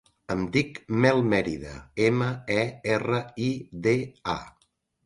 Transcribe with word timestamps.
Em 0.35 0.45
dic 0.55 0.79
Mel 1.03 1.21
Merida: 1.35 1.75
ema, 2.09 2.33
e, 2.57 2.67
erra, 2.99 3.21
i, 3.51 3.55
de, 3.89 3.97
a. 4.39 4.43